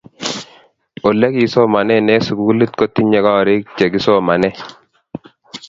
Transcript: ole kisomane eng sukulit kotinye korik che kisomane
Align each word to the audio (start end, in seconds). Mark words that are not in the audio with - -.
ole 1.07 1.27
kisomane 1.35 1.93
eng 1.99 2.23
sukulit 2.27 2.71
kotinye 2.79 3.19
korik 3.25 3.63
che 3.77 3.85
kisomane 3.93 4.49